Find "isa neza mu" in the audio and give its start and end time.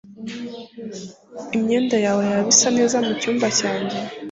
2.53-3.11